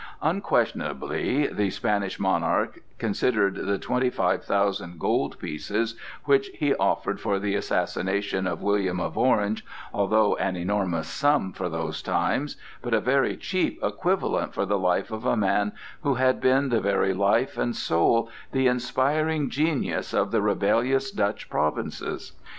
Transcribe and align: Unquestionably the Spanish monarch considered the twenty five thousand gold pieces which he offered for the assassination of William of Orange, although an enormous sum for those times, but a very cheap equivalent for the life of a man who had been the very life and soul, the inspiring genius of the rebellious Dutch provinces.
Unquestionably 0.23 1.45
the 1.45 1.69
Spanish 1.69 2.19
monarch 2.19 2.79
considered 2.97 3.53
the 3.53 3.77
twenty 3.77 4.09
five 4.09 4.43
thousand 4.43 4.97
gold 4.99 5.37
pieces 5.37 5.93
which 6.25 6.47
he 6.55 6.73
offered 6.77 7.21
for 7.21 7.37
the 7.37 7.53
assassination 7.53 8.47
of 8.47 8.63
William 8.63 8.99
of 8.99 9.15
Orange, 9.15 9.63
although 9.93 10.35
an 10.37 10.55
enormous 10.55 11.07
sum 11.07 11.53
for 11.53 11.69
those 11.69 12.01
times, 12.01 12.55
but 12.81 12.95
a 12.95 12.99
very 12.99 13.37
cheap 13.37 13.79
equivalent 13.83 14.55
for 14.55 14.65
the 14.65 14.79
life 14.79 15.11
of 15.11 15.23
a 15.23 15.37
man 15.37 15.71
who 16.01 16.15
had 16.15 16.41
been 16.41 16.69
the 16.69 16.81
very 16.81 17.13
life 17.13 17.55
and 17.55 17.75
soul, 17.75 18.27
the 18.53 18.65
inspiring 18.65 19.51
genius 19.51 20.15
of 20.15 20.31
the 20.31 20.41
rebellious 20.41 21.11
Dutch 21.11 21.47
provinces. 21.47 22.31